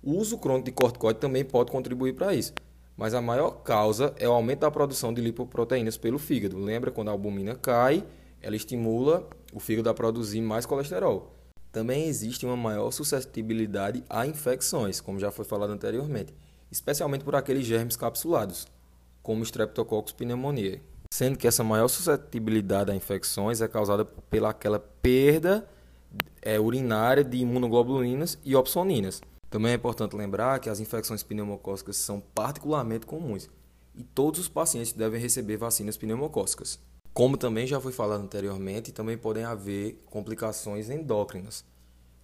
O 0.00 0.12
uso 0.12 0.38
crônico 0.38 0.66
de 0.66 0.72
corticoide 0.72 1.18
também 1.18 1.44
pode 1.44 1.72
contribuir 1.72 2.14
para 2.14 2.34
isso 2.34 2.52
mas 2.98 3.14
a 3.14 3.22
maior 3.22 3.62
causa 3.62 4.12
é 4.18 4.28
o 4.28 4.32
aumento 4.32 4.58
da 4.58 4.70
produção 4.72 5.14
de 5.14 5.20
lipoproteínas 5.20 5.96
pelo 5.96 6.18
fígado. 6.18 6.58
Lembra 6.58 6.90
quando 6.90 7.06
a 7.06 7.12
albumina 7.12 7.54
cai, 7.54 8.02
ela 8.42 8.56
estimula 8.56 9.28
o 9.52 9.60
fígado 9.60 9.88
a 9.88 9.94
produzir 9.94 10.40
mais 10.40 10.66
colesterol. 10.66 11.34
Também 11.70 12.06
existe 12.06 12.46
uma 12.46 12.56
maior 12.56 12.90
suscetibilidade 12.90 14.02
a 14.08 14.26
infecções, 14.26 15.00
como 15.00 15.18
já 15.18 15.30
foi 15.30 15.44
falado 15.44 15.72
anteriormente, 15.72 16.34
especialmente 16.70 17.24
por 17.24 17.34
aqueles 17.34 17.66
germes 17.66 17.96
capsulados, 17.96 18.66
como 19.22 19.42
Streptococcus 19.42 20.12
pneumoniae. 20.12 20.82
Sendo 21.12 21.38
que 21.38 21.46
essa 21.46 21.64
maior 21.64 21.88
suscetibilidade 21.88 22.90
a 22.90 22.94
infecções 22.94 23.60
é 23.60 23.68
causada 23.68 24.04
pela 24.04 24.50
aquela 24.50 24.78
perda 24.78 25.68
é, 26.42 26.58
urinária 26.58 27.24
de 27.24 27.38
imunoglobulinas 27.38 28.38
e 28.44 28.54
opsoninas. 28.54 29.20
Também 29.50 29.72
é 29.72 29.74
importante 29.74 30.16
lembrar 30.16 30.58
que 30.60 30.68
as 30.68 30.80
infecções 30.80 31.22
pneumocócicas 31.22 31.96
são 31.96 32.20
particularmente 32.34 33.06
comuns 33.06 33.48
e 33.94 34.02
todos 34.02 34.40
os 34.40 34.48
pacientes 34.48 34.92
devem 34.92 35.20
receber 35.20 35.56
vacinas 35.56 35.96
pneumocócicas. 35.96 36.78
Como 37.12 37.36
também 37.36 37.66
já 37.66 37.80
foi 37.80 37.92
falado 37.92 38.22
anteriormente, 38.22 38.92
também 38.92 39.18
podem 39.18 39.44
haver 39.44 40.02
complicações 40.06 40.88
endócrinas, 40.88 41.64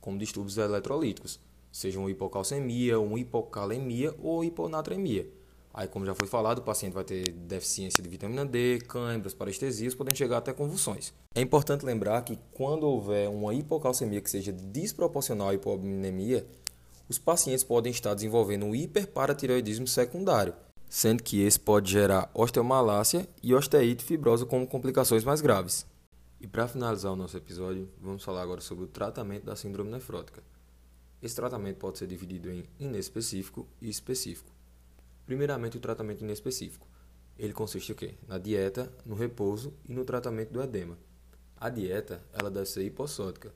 como 0.00 0.19
distúrbios 0.19 0.59
eletrolíticos, 0.59 1.41
seja 1.73 1.99
uma 1.99 2.11
hipocalcemia, 2.11 3.00
uma 3.00 3.19
hipocalemia 3.19 4.14
ou 4.23 4.45
hiponatremia. 4.45 5.29
Aí, 5.76 5.88
como 5.88 6.07
já 6.07 6.14
foi 6.14 6.29
falado, 6.29 6.59
o 6.59 6.62
paciente 6.62 6.93
vai 6.93 7.03
ter 7.03 7.33
deficiência 7.33 8.00
de 8.00 8.09
vitamina 8.09 8.47
D, 8.47 8.79
câimbras, 8.87 9.35
parestesias, 9.35 9.93
podem 9.93 10.14
chegar 10.14 10.37
até 10.37 10.53
convulsões. 10.53 11.12
É 11.35 11.41
importante 11.41 11.85
lembrar 11.85 12.23
que 12.23 12.38
quando 12.53 12.85
houver 12.85 13.29
uma 13.29 13.53
hipocalcemia 13.53 14.21
que 14.21 14.31
seja 14.31 14.53
desproporcional 14.53 15.49
à 15.49 15.55
hipoaminemia, 15.55 16.47
os 17.09 17.19
pacientes 17.19 17.64
podem 17.64 17.91
estar 17.91 18.14
desenvolvendo 18.14 18.64
um 18.67 18.75
hiperparatireoidismo 18.75 19.88
secundário, 19.88 20.55
sendo 20.95 21.25
que 21.25 21.43
esse 21.43 21.59
pode 21.59 21.91
gerar 21.91 22.31
osteomalácia 22.33 23.29
e 23.43 23.53
osteite 23.53 24.05
fibrosa 24.05 24.47
como 24.47 24.65
complicações 24.65 25.25
mais 25.25 25.41
graves. 25.41 25.85
E 26.41 26.47
para 26.47 26.69
finalizar 26.69 27.11
o 27.13 27.17
nosso 27.17 27.37
episódio, 27.37 27.91
vamos 28.01 28.23
falar 28.23 28.43
agora 28.43 28.61
sobre 28.61 28.85
o 28.85 28.87
tratamento 28.87 29.45
da 29.45 29.57
síndrome 29.57 29.91
nefrótica. 29.91 30.41
Esse 31.21 31.35
tratamento 31.35 31.79
pode 31.79 31.99
ser 31.99 32.07
dividido 32.07 32.49
em 32.49 32.65
inespecífico 32.79 33.67
e 33.83 33.89
específico. 33.89 34.53
Primeiramente, 35.27 35.77
o 35.77 35.81
tratamento 35.81 36.23
inespecífico. 36.23 36.87
Ele 37.37 37.53
consiste 37.53 37.91
o 37.91 37.97
quê? 37.97 38.15
Na 38.29 38.39
dieta, 38.39 38.89
no 39.05 39.17
repouso 39.17 39.75
e 39.89 39.93
no 39.93 40.05
tratamento 40.05 40.53
do 40.53 40.63
edema. 40.63 40.97
A 41.57 41.71
dieta 41.71 42.23
ela 42.33 42.53
deve 42.53 42.67
ser 42.67 42.85
hipossódica, 42.85 43.53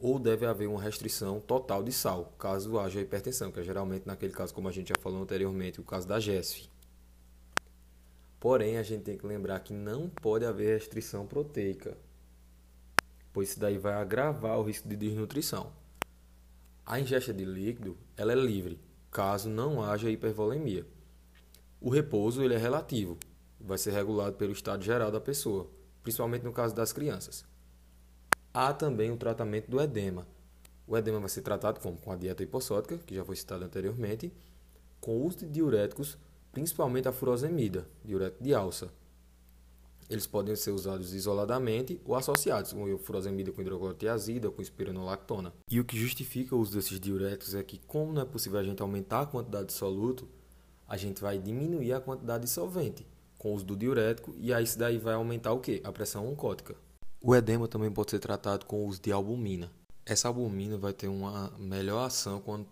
ou 0.00 0.18
deve 0.18 0.46
haver 0.46 0.66
uma 0.66 0.80
restrição 0.80 1.38
total 1.38 1.82
de 1.82 1.92
sal, 1.92 2.32
caso 2.38 2.78
haja 2.78 3.00
hipertensão, 3.00 3.52
que 3.52 3.60
é 3.60 3.62
geralmente 3.62 4.06
naquele 4.06 4.32
caso, 4.32 4.54
como 4.54 4.66
a 4.66 4.72
gente 4.72 4.88
já 4.88 4.94
falou 4.98 5.22
anteriormente, 5.22 5.78
o 5.78 5.84
caso 5.84 6.08
da 6.08 6.18
GESF. 6.18 6.70
Porém, 8.40 8.78
a 8.78 8.82
gente 8.82 9.02
tem 9.02 9.18
que 9.18 9.26
lembrar 9.26 9.60
que 9.60 9.74
não 9.74 10.08
pode 10.08 10.46
haver 10.46 10.78
restrição 10.78 11.26
proteica, 11.26 11.98
pois 13.30 13.50
isso 13.50 13.60
daí 13.60 13.76
vai 13.76 13.92
agravar 13.92 14.58
o 14.58 14.62
risco 14.62 14.88
de 14.88 14.96
desnutrição. 14.96 15.70
A 16.86 16.98
ingesta 16.98 17.34
de 17.34 17.44
líquido 17.44 17.98
ela 18.16 18.32
é 18.32 18.36
livre, 18.36 18.80
caso 19.10 19.50
não 19.50 19.82
haja 19.82 20.10
hipervolemia. 20.10 20.86
O 21.78 21.90
repouso 21.90 22.42
ele 22.42 22.54
é 22.54 22.58
relativo, 22.58 23.18
vai 23.60 23.76
ser 23.76 23.92
regulado 23.92 24.36
pelo 24.36 24.52
estado 24.52 24.82
geral 24.82 25.10
da 25.10 25.20
pessoa, 25.20 25.70
principalmente 26.02 26.42
no 26.42 26.52
caso 26.52 26.74
das 26.74 26.90
crianças. 26.90 27.44
Há 28.52 28.72
também 28.72 29.12
o 29.12 29.16
tratamento 29.16 29.70
do 29.70 29.80
edema. 29.80 30.26
O 30.86 30.98
edema 30.98 31.20
vai 31.20 31.28
ser 31.28 31.42
tratado 31.42 31.78
como? 31.78 31.96
Com 31.96 32.10
a 32.10 32.16
dieta 32.16 32.42
hipossódica, 32.42 32.98
que 32.98 33.14
já 33.14 33.24
foi 33.24 33.36
citado 33.36 33.64
anteriormente, 33.64 34.32
com 35.00 35.18
o 35.18 35.24
uso 35.24 35.38
de 35.38 35.46
diuréticos, 35.46 36.18
principalmente 36.50 37.06
a 37.06 37.12
furosemida, 37.12 37.86
diurético 38.04 38.42
de 38.42 38.52
alça. 38.52 38.92
Eles 40.08 40.26
podem 40.26 40.56
ser 40.56 40.72
usados 40.72 41.14
isoladamente 41.14 42.00
ou 42.04 42.16
associados, 42.16 42.72
com 42.72 42.98
furosemida 42.98 43.52
com 43.52 43.60
hidroclorotiazida, 43.60 44.50
com 44.50 44.60
espironolactona. 44.60 45.52
E 45.70 45.78
o 45.78 45.84
que 45.84 45.96
justifica 45.96 46.56
o 46.56 46.58
uso 46.58 46.74
desses 46.74 46.98
diuréticos 46.98 47.54
é 47.54 47.62
que, 47.62 47.78
como 47.86 48.12
não 48.12 48.22
é 48.22 48.24
possível 48.24 48.58
a 48.58 48.64
gente 48.64 48.82
aumentar 48.82 49.20
a 49.20 49.26
quantidade 49.26 49.68
de 49.68 49.74
soluto, 49.74 50.28
a 50.88 50.96
gente 50.96 51.20
vai 51.20 51.38
diminuir 51.38 51.92
a 51.92 52.00
quantidade 52.00 52.44
de 52.44 52.50
solvente 52.50 53.06
com 53.38 53.52
o 53.52 53.54
uso 53.54 53.64
do 53.64 53.76
diurético 53.76 54.34
e 54.36 54.52
aí 54.52 54.64
isso 54.64 54.78
daí 54.78 54.98
vai 54.98 55.14
aumentar 55.14 55.52
o 55.52 55.60
que? 55.60 55.80
A 55.84 55.92
pressão 55.92 56.28
oncótica. 56.28 56.74
O 57.22 57.36
edema 57.36 57.68
também 57.68 57.90
pode 57.90 58.12
ser 58.12 58.18
tratado 58.18 58.64
com 58.64 58.82
o 58.82 58.86
uso 58.86 58.98
de 59.02 59.12
albumina. 59.12 59.70
Essa 60.06 60.28
albumina 60.28 60.78
vai 60.78 60.94
ter 60.94 61.06
uma 61.06 61.50
melhor 61.58 62.06
ação 62.06 62.40
quando 62.40 62.66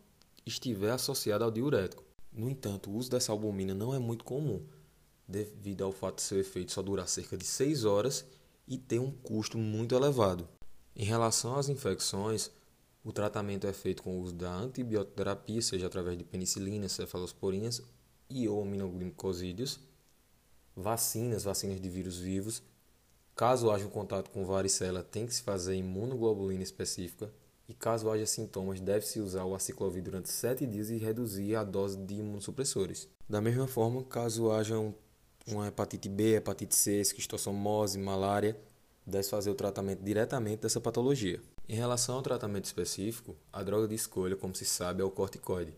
estiver 0.46 0.90
associada 0.90 1.44
ao 1.44 1.50
diurético. 1.50 2.02
No 2.32 2.48
entanto, 2.48 2.88
o 2.88 2.94
uso 2.94 3.10
dessa 3.10 3.30
albumina 3.30 3.74
não 3.74 3.94
é 3.94 3.98
muito 3.98 4.24
comum, 4.24 4.64
devido 5.28 5.84
ao 5.84 5.92
fato 5.92 6.16
de 6.16 6.22
seu 6.22 6.40
efeito 6.40 6.72
só 6.72 6.80
durar 6.80 7.06
cerca 7.06 7.36
de 7.36 7.44
6 7.44 7.84
horas 7.84 8.24
e 8.66 8.78
ter 8.78 8.98
um 8.98 9.10
custo 9.10 9.58
muito 9.58 9.94
elevado. 9.94 10.48
Em 10.96 11.04
relação 11.04 11.54
às 11.56 11.68
infecções, 11.68 12.50
o 13.04 13.12
tratamento 13.12 13.66
é 13.66 13.72
feito 13.74 14.02
com 14.02 14.18
o 14.18 14.22
uso 14.22 14.34
da 14.34 14.50
antibioterapia, 14.50 15.60
seja 15.60 15.86
através 15.86 16.16
de 16.16 16.24
penicilina, 16.24 16.88
cefalosporinas 16.88 17.82
e 18.30 18.48
ou 18.48 18.62
aminoglicosídeos, 18.62 19.78
vacinas, 20.74 21.44
vacinas 21.44 21.78
de 21.78 21.88
vírus 21.90 22.18
vivos. 22.18 22.62
Caso 23.38 23.70
haja 23.70 23.86
um 23.86 23.88
contato 23.88 24.30
com 24.30 24.44
varicela, 24.44 25.00
tem 25.00 25.24
que 25.24 25.32
se 25.32 25.42
fazer 25.42 25.76
imunoglobulina 25.76 26.60
específica. 26.60 27.32
E 27.68 27.72
caso 27.72 28.10
haja 28.10 28.26
sintomas, 28.26 28.80
deve-se 28.80 29.20
usar 29.20 29.44
o 29.44 29.54
aciclovir 29.54 30.02
durante 30.02 30.28
7 30.28 30.66
dias 30.66 30.90
e 30.90 30.96
reduzir 30.96 31.54
a 31.54 31.62
dose 31.62 31.96
de 31.98 32.16
imunossupressores. 32.16 33.08
Da 33.28 33.40
mesma 33.40 33.68
forma, 33.68 34.02
caso 34.02 34.50
haja 34.50 34.76
um 34.76 34.92
uma 35.46 35.68
hepatite 35.68 36.08
B, 36.08 36.34
hepatite 36.34 36.74
C, 36.74 37.00
esquistossomose, 37.00 37.96
malária, 37.96 38.58
deve 39.06 39.28
fazer 39.28 39.50
o 39.50 39.54
tratamento 39.54 40.02
diretamente 40.02 40.62
dessa 40.62 40.80
patologia. 40.80 41.40
Em 41.68 41.76
relação 41.76 42.16
ao 42.16 42.22
tratamento 42.22 42.64
específico, 42.64 43.36
a 43.52 43.62
droga 43.62 43.86
de 43.86 43.94
escolha, 43.94 44.34
como 44.34 44.52
se 44.52 44.64
sabe, 44.64 45.00
é 45.00 45.04
o 45.04 45.12
corticoide, 45.12 45.72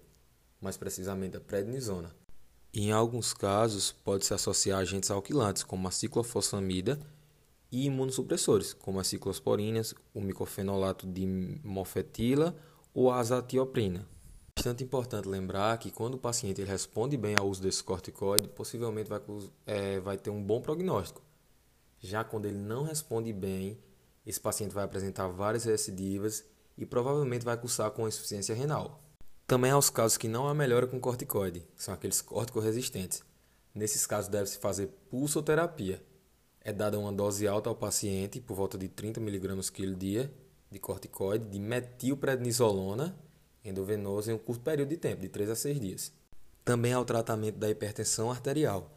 mais 0.62 0.79
precisamente 0.79 1.37
a 1.37 1.40
prednisona. 1.40 2.11
Em 2.73 2.90
alguns 2.90 3.35
casos, 3.35 3.93
pode 3.93 4.25
se 4.25 4.33
associar 4.33 4.79
a 4.79 4.83
agentes 4.83 5.11
alquilantes, 5.11 5.62
como 5.62 5.87
a 5.87 5.90
ciclofosfamida, 5.90 6.99
e 7.71 7.87
imunossupressores, 7.87 8.73
como 8.73 8.99
as 9.00 9.07
ciclosporinas, 9.07 9.95
o 10.12 10.21
micofenolato 10.21 11.07
de 11.07 11.27
mofetila 11.65 12.57
ou 12.93 13.11
a 13.11 13.19
azatioprina. 13.19 14.00
É 14.00 14.61
bastante 14.61 14.85
importante 14.85 15.29
lembrar 15.29 15.79
que 15.79 15.91
quando 15.91 16.15
o 16.15 16.19
paciente 16.19 16.62
responde 16.62 17.17
bem 17.17 17.37
ao 17.39 17.49
uso 17.49 17.62
desse 17.62 17.83
corticoide, 17.83 18.49
possivelmente 18.49 19.09
vai, 19.09 19.21
é, 19.67 20.00
vai 20.00 20.19
ter 20.19 20.31
um 20.31 20.43
bom 20.43 20.61
prognóstico. 20.61 21.23
Já 21.99 22.25
quando 22.25 22.47
ele 22.47 22.59
não 22.59 22.83
responde 22.83 23.33
bem, 23.33 23.79
esse 24.27 24.41
paciente 24.41 24.75
vai 24.75 24.85
apresentar 24.85 25.29
várias 25.29 25.65
recidivas 25.65 26.45
e 26.77 26.85
provavelmente 26.85 27.45
vai 27.45 27.57
cursar 27.57 27.91
com 27.91 28.09
insuficiência 28.09 28.55
renal. 28.55 29.03
Também 29.47 29.71
há 29.71 29.79
os 29.79 29.91
casos 29.91 30.17
que 30.17 30.29
não 30.29 30.47
há 30.47 30.55
melhora 30.55 30.87
com 30.87 31.00
corticoide, 31.00 31.67
são 31.77 31.93
aqueles 31.93 32.21
corticoresistentes. 32.21 33.23
Nesses 33.75 34.07
casos 34.07 34.29
deve-se 34.29 34.59
fazer 34.59 34.89
pulsoterapia. 35.11 36.03
É 36.62 36.73
dada 36.73 36.99
uma 36.99 37.12
dose 37.12 37.49
alta 37.49 37.71
ao 37.71 37.75
paciente, 37.75 38.40
por 38.40 38.55
volta 38.55 38.76
de 38.76 38.88
30 38.88 39.21
mg 39.21 39.71
quilo 39.73 39.97
dia, 39.97 40.31
de 40.71 40.79
corticoide, 40.79 41.47
de 41.47 41.59
metilprednisolona, 41.59 43.19
endovenoso 43.64 44.31
em 44.31 44.35
um 44.35 44.38
curto 44.38 44.62
período 44.62 44.90
de 44.90 44.97
tempo, 44.97 45.23
de 45.23 45.29
3 45.29 45.50
a 45.50 45.57
6 45.57 45.81
dias. 45.81 46.12
Também 46.64 46.93
há 46.93 47.00
o 47.00 47.05
tratamento 47.05 47.57
da 47.57 47.71
hipertensão 47.71 48.31
arterial. 48.31 48.93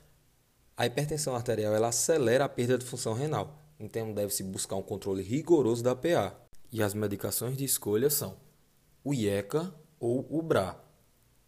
A 0.75 0.85
hipertensão 0.85 1.35
arterial 1.35 1.73
ela 1.73 1.87
acelera 1.87 2.45
a 2.45 2.49
perda 2.49 2.77
de 2.77 2.85
função 2.85 3.13
renal, 3.13 3.59
então 3.79 4.13
deve-se 4.13 4.43
buscar 4.43 4.75
um 4.75 4.83
controle 4.83 5.23
rigoroso 5.23 5.83
da 5.83 5.95
PA. 5.95 6.35
E 6.71 6.81
as 6.81 6.93
medicações 6.93 7.55
de 7.55 7.63
escolha 7.63 8.09
são 8.09 8.35
o 9.03 9.13
IECA 9.13 9.73
ou 9.99 10.25
o 10.29 10.41
BRA. 10.41 10.83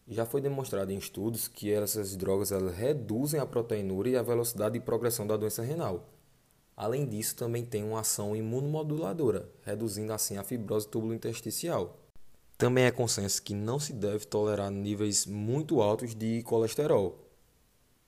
Já 0.08 0.26
foi 0.26 0.40
demonstrado 0.40 0.92
em 0.92 0.98
estudos 0.98 1.48
que 1.48 1.72
essas 1.72 2.16
drogas 2.16 2.52
reduzem 2.52 3.40
a 3.40 3.46
proteinúria 3.46 4.12
e 4.12 4.18
a 4.18 4.22
velocidade 4.22 4.78
de 4.78 4.86
progressão 4.86 5.26
da 5.26 5.36
doença 5.36 5.64
renal. 5.64 6.15
Além 6.76 7.06
disso, 7.06 7.36
também 7.36 7.64
tem 7.64 7.84
uma 7.84 8.02
ação 8.02 8.36
imunomoduladora, 8.36 9.50
reduzindo 9.64 10.12
assim 10.12 10.38
a 10.38 10.44
fibrose 10.44 10.88
túbulo-intersticial. 10.88 11.98
Também 12.58 12.86
é 12.86 12.92
consenso 12.92 13.42
que 13.42 13.54
não 13.54 13.80
se 13.80 13.94
deve 13.94 14.26
tolerar 14.26 14.72
níveis 14.72 15.26
muito 15.26 15.82
altos 15.82 16.14
de 16.14 16.42
colesterol. 16.44 17.26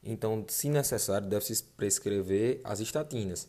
Então, 0.03 0.45
se 0.47 0.69
necessário, 0.69 1.27
deve-se 1.27 1.63
prescrever 1.63 2.62
as 2.63 2.80
estatinas, 2.80 3.47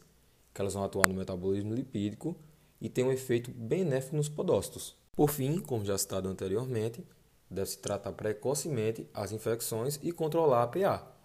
que 0.53 0.61
elas 0.61 0.75
vão 0.75 0.85
atuar 0.85 1.09
no 1.09 1.15
metabolismo 1.15 1.75
lipídico 1.75 2.37
e 2.81 2.89
têm 2.89 3.05
um 3.05 3.13
efeito 3.13 3.51
benéfico 3.51 4.17
nos 4.17 4.29
podócitos. 4.29 4.97
Por 5.13 5.31
fim, 5.31 5.61
como 5.61 5.85
já 5.85 5.97
citado 5.99 6.29
anteriormente, 6.29 7.05
deve-se 7.51 7.79
tratar 7.79 8.13
precocemente 8.13 9.09
as 9.13 9.33
infecções 9.33 9.99
e 10.03 10.13
controlar 10.13 10.63
a 10.63 10.69
PA. 10.69 11.18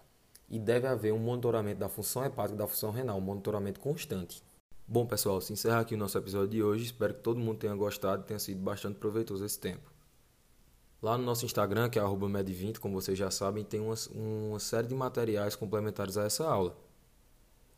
E 0.48 0.58
deve 0.58 0.86
haver 0.86 1.12
um 1.12 1.18
monitoramento 1.18 1.80
da 1.80 1.88
função 1.88 2.24
hepática 2.24 2.54
e 2.54 2.58
da 2.58 2.66
função 2.66 2.90
renal, 2.90 3.18
um 3.18 3.20
monitoramento 3.20 3.80
constante. 3.80 4.42
Bom, 4.86 5.06
pessoal, 5.06 5.40
se 5.40 5.52
encerra 5.52 5.80
aqui 5.80 5.94
o 5.94 5.98
nosso 5.98 6.18
episódio 6.18 6.48
de 6.48 6.62
hoje. 6.62 6.84
Espero 6.84 7.14
que 7.14 7.20
todo 7.20 7.40
mundo 7.40 7.58
tenha 7.58 7.74
gostado 7.74 8.22
e 8.22 8.26
tenha 8.26 8.38
sido 8.38 8.60
bastante 8.60 8.98
proveitoso 8.98 9.44
esse 9.44 9.58
tempo. 9.58 9.90
Lá 11.00 11.16
no 11.16 11.24
nosso 11.24 11.44
Instagram, 11.44 11.88
que 11.88 11.98
é 11.98 12.02
med20, 12.02 12.78
como 12.78 13.00
vocês 13.00 13.16
já 13.16 13.30
sabem, 13.30 13.64
tem 13.64 13.80
uma, 13.80 13.94
uma 14.14 14.58
série 14.58 14.86
de 14.86 14.94
materiais 14.94 15.56
complementares 15.56 16.16
a 16.16 16.24
essa 16.24 16.46
aula. 16.46 16.76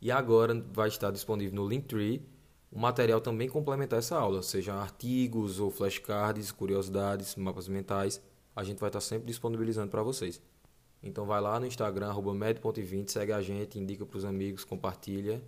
E 0.01 0.11
agora 0.11 0.55
vai 0.73 0.89
estar 0.89 1.11
disponível 1.11 1.55
no 1.55 1.69
Linktree 1.69 2.25
o 2.71 2.79
material 2.79 3.21
também 3.21 3.49
complementar 3.49 4.01
essa 4.01 4.19
aula, 4.19 4.43
seja 4.43 4.75
artigos 4.75 5.61
ou 5.61 5.71
flashcards, 5.71 6.53
curiosidades, 6.53 7.35
mapas 7.37 7.69
mentais. 7.69 8.21
A 8.55 8.65
gente 8.65 8.79
vai 8.79 8.89
estar 8.89 9.01
sempre 9.01 9.27
disponibilizando 9.27 9.91
para 9.91 10.03
vocês. 10.03 10.43
Então 11.03 11.25
vai 11.25 11.41
lá 11.41 11.61
no 11.61 11.67
Instagram, 11.67 12.13
med.20, 12.15 13.11
segue 13.11 13.33
a 13.33 13.41
gente, 13.41 13.79
indica 13.79 14.05
para 14.05 14.19
os 14.19 14.25
amigos, 14.25 14.65
compartilha 14.65 15.43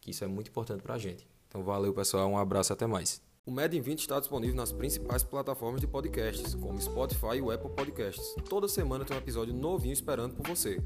que 0.00 0.10
isso 0.10 0.24
é 0.24 0.26
muito 0.26 0.48
importante 0.48 0.82
para 0.82 0.94
a 0.94 0.98
gente. 0.98 1.26
Então 1.48 1.62
valeu, 1.62 1.92
pessoal, 1.92 2.28
um 2.28 2.38
abraço 2.38 2.72
até 2.72 2.86
mais. 2.86 3.22
O 3.44 3.50
Med 3.50 3.74
em 3.74 3.80
20 3.80 4.00
está 4.00 4.20
disponível 4.20 4.54
nas 4.54 4.72
principais 4.72 5.22
plataformas 5.22 5.80
de 5.80 5.86
podcasts, 5.86 6.54
como 6.54 6.78
Spotify 6.80 7.36
e 7.36 7.40
o 7.40 7.50
Apple 7.50 7.70
Podcasts. 7.70 8.34
Toda 8.48 8.68
semana 8.68 9.04
tem 9.06 9.16
um 9.16 9.20
episódio 9.20 9.54
novinho 9.54 9.94
esperando 9.94 10.34
por 10.34 10.46
você. 10.46 10.82